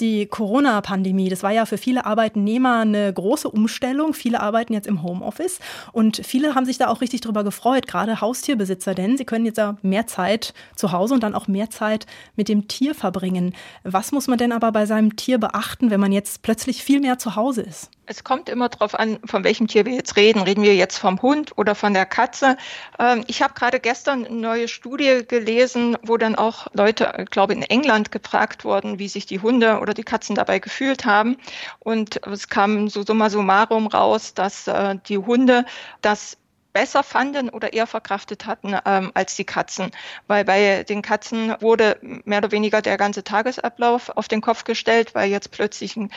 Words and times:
Die 0.00 0.26
Corona-Pandemie, 0.26 1.28
das 1.28 1.44
war 1.44 1.52
ja 1.52 1.66
für 1.66 1.78
viele 1.78 2.04
Arbeitnehmer 2.04 2.80
eine 2.80 3.12
große 3.12 3.48
Umstellung. 3.48 4.12
Viele 4.12 4.40
arbeiten 4.40 4.72
jetzt 4.72 4.88
im 4.88 5.04
Homeoffice 5.04 5.60
und 5.92 6.20
viele 6.26 6.56
haben 6.56 6.66
sich 6.66 6.78
da 6.78 6.88
auch 6.88 7.00
richtig 7.00 7.20
drüber 7.20 7.44
gefreut, 7.44 7.86
gerade 7.86 8.20
Haustierbesitzer, 8.20 8.96
denn 8.96 9.16
sie 9.16 9.24
können 9.24 9.46
jetzt 9.46 9.58
ja 9.58 9.76
mehr 9.82 10.08
Zeit 10.08 10.52
zu 10.74 10.90
Hause 10.90 11.14
und 11.14 11.22
dann 11.22 11.36
auch 11.36 11.46
mehr 11.46 11.70
Zeit 11.70 12.06
mit 12.34 12.48
dem 12.48 12.66
Tier 12.66 12.96
verbringen. 12.96 13.54
Was 13.84 14.10
muss 14.10 14.26
man 14.26 14.36
denn 14.36 14.50
aber 14.50 14.72
bei 14.72 14.84
seinem 14.84 15.14
Tier 15.14 15.38
beachten, 15.38 15.92
wenn 15.92 16.00
man 16.00 16.10
jetzt 16.10 16.42
plötzlich 16.42 16.82
viel 16.82 16.98
mehr 16.98 17.20
zu 17.20 17.36
Hause 17.36 17.62
ist? 17.62 17.88
Es 18.06 18.22
kommt 18.22 18.50
immer 18.50 18.68
darauf 18.68 18.98
an, 18.98 19.18
von 19.24 19.44
welchem 19.44 19.66
Tier 19.66 19.86
wir 19.86 19.94
jetzt 19.94 20.16
reden. 20.16 20.42
Reden 20.42 20.62
wir 20.62 20.74
jetzt 20.74 20.98
vom 20.98 21.22
Hund 21.22 21.56
oder 21.56 21.74
von 21.74 21.94
der 21.94 22.04
Katze? 22.04 22.58
Ähm, 22.98 23.24
ich 23.28 23.40
habe 23.42 23.54
gerade 23.54 23.80
gestern 23.80 24.26
eine 24.26 24.36
neue 24.36 24.68
Studie 24.68 25.22
gelesen, 25.26 25.96
wo 26.02 26.18
dann 26.18 26.34
auch 26.34 26.66
Leute, 26.74 27.14
ich 27.18 27.30
glaube 27.30 27.54
in 27.54 27.62
England, 27.62 28.12
gefragt 28.12 28.64
wurden, 28.64 28.98
wie 28.98 29.08
sich 29.08 29.24
die 29.24 29.40
Hunde 29.40 29.80
oder 29.84 29.94
die 29.94 30.02
Katzen 30.02 30.34
dabei 30.34 30.58
gefühlt 30.58 31.04
haben. 31.04 31.36
Und 31.78 32.26
es 32.26 32.48
kam 32.48 32.88
so 32.88 33.04
summa 33.04 33.30
summarum 33.30 33.86
raus, 33.86 34.34
dass 34.34 34.66
äh, 34.66 34.96
die 35.06 35.18
Hunde 35.18 35.66
das 36.00 36.38
besser 36.74 37.02
fanden 37.02 37.48
oder 37.48 37.72
eher 37.72 37.86
verkraftet 37.86 38.44
hatten 38.44 38.76
ähm, 38.84 39.12
als 39.14 39.36
die 39.36 39.44
Katzen. 39.44 39.90
Weil 40.26 40.44
bei 40.44 40.82
den 40.82 41.00
Katzen 41.00 41.54
wurde 41.60 41.96
mehr 42.02 42.38
oder 42.38 42.52
weniger 42.52 42.82
der 42.82 42.98
ganze 42.98 43.24
Tagesablauf 43.24 44.10
auf 44.10 44.28
den 44.28 44.42
Kopf 44.42 44.64
gestellt, 44.64 45.14
weil 45.14 45.30
jetzt 45.30 45.52
plötzlich 45.52 45.96
einen, 45.96 46.10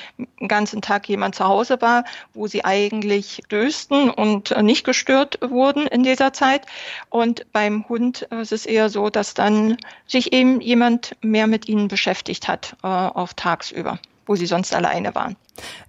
ganzen 0.47 0.81
Tag 0.81 1.07
jemand 1.07 1.35
zu 1.35 1.45
Hause 1.45 1.79
war, 1.81 2.03
wo 2.33 2.47
sie 2.47 2.65
eigentlich 2.65 3.43
dösten 3.49 4.09
und 4.09 4.51
äh, 4.51 4.63
nicht 4.63 4.83
gestört 4.83 5.39
wurden 5.41 5.87
in 5.87 6.03
dieser 6.03 6.33
Zeit. 6.33 6.65
Und 7.09 7.49
beim 7.53 7.87
Hund 7.87 8.23
ist 8.23 8.51
es 8.51 8.65
eher 8.65 8.89
so, 8.89 9.09
dass 9.09 9.35
dann 9.35 9.77
sich 10.07 10.33
eben 10.33 10.59
jemand 10.59 11.15
mehr 11.21 11.47
mit 11.47 11.67
ihnen 11.69 11.87
beschäftigt 11.87 12.47
hat, 12.47 12.75
äh, 12.83 12.87
auf 12.87 13.35
tagsüber, 13.35 13.99
wo 14.27 14.35
sie 14.35 14.45
sonst 14.45 14.75
alleine 14.75 15.15
waren. 15.15 15.35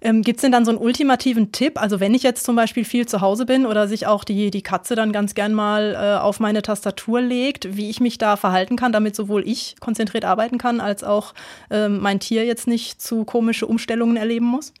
Ähm, 0.01 0.23
Gibt 0.23 0.37
es 0.37 0.41
denn 0.41 0.51
dann 0.51 0.65
so 0.65 0.71
einen 0.71 0.79
ultimativen 0.79 1.51
Tipp? 1.51 1.79
Also 1.79 1.99
wenn 1.99 2.13
ich 2.13 2.23
jetzt 2.23 2.43
zum 2.43 2.55
Beispiel 2.55 2.85
viel 2.85 3.07
zu 3.07 3.21
Hause 3.21 3.45
bin 3.45 3.65
oder 3.65 3.87
sich 3.87 4.07
auch 4.07 4.23
die, 4.23 4.49
die 4.49 4.63
Katze 4.63 4.95
dann 4.95 5.11
ganz 5.11 5.35
gern 5.35 5.53
mal 5.53 5.95
äh, 5.95 6.19
auf 6.19 6.39
meine 6.39 6.61
Tastatur 6.61 7.21
legt, 7.21 7.75
wie 7.75 7.89
ich 7.89 7.99
mich 7.99 8.17
da 8.17 8.35
verhalten 8.35 8.75
kann, 8.75 8.91
damit 8.91 9.15
sowohl 9.15 9.47
ich 9.47 9.75
konzentriert 9.79 10.25
arbeiten 10.25 10.57
kann, 10.57 10.81
als 10.81 11.03
auch 11.03 11.33
ähm, 11.69 11.99
mein 11.99 12.19
Tier 12.19 12.45
jetzt 12.45 12.67
nicht 12.67 13.01
zu 13.01 13.25
komische 13.25 13.67
Umstellungen 13.67 14.17
erleben 14.17 14.45
muss? 14.45 14.73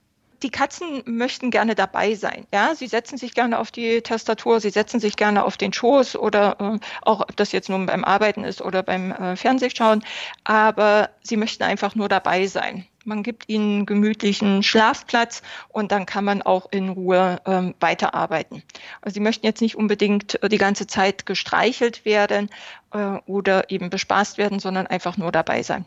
die 0.43 0.49
Katzen 0.49 1.03
möchten 1.05 1.51
gerne 1.51 1.75
dabei 1.75 2.15
sein. 2.15 2.47
Ja, 2.53 2.73
sie 2.75 2.87
setzen 2.87 3.17
sich 3.17 3.33
gerne 3.33 3.59
auf 3.59 3.71
die 3.71 4.01
Tastatur, 4.01 4.59
sie 4.59 4.69
setzen 4.69 4.99
sich 4.99 5.15
gerne 5.17 5.43
auf 5.43 5.57
den 5.57 5.73
Schoß 5.73 6.15
oder 6.15 6.57
äh, 6.59 6.79
auch, 7.01 7.21
ob 7.21 7.35
das 7.35 7.51
jetzt 7.51 7.69
nun 7.69 7.85
beim 7.85 8.03
Arbeiten 8.03 8.43
ist 8.43 8.61
oder 8.61 8.83
beim 8.83 9.11
äh, 9.11 9.35
Fernsehschauen. 9.35 10.03
Aber 10.43 11.09
sie 11.23 11.37
möchten 11.37 11.63
einfach 11.63 11.95
nur 11.95 12.09
dabei 12.09 12.47
sein. 12.47 12.85
Man 13.09 13.23
gibt 13.23 13.49
ihnen 13.49 13.87
gemütlichen 13.87 14.61
Schlafplatz 14.61 15.41
und 15.69 15.91
dann 15.91 16.05
kann 16.05 16.23
man 16.23 16.43
auch 16.43 16.71
in 16.71 16.89
Ruhe 16.89 17.41
ähm, 17.47 17.73
weiterarbeiten. 17.79 18.61
Also 19.01 19.15
sie 19.15 19.19
möchten 19.19 19.47
jetzt 19.47 19.61
nicht 19.61 19.75
unbedingt 19.75 20.41
äh, 20.43 20.47
die 20.47 20.59
ganze 20.59 20.85
Zeit 20.85 21.25
gestreichelt 21.25 22.05
werden 22.05 22.51
äh, 22.93 23.17
oder 23.25 23.71
eben 23.71 23.89
bespaßt 23.89 24.37
werden, 24.37 24.59
sondern 24.59 24.85
einfach 24.85 25.17
nur 25.17 25.31
dabei 25.31 25.63
sein. 25.63 25.85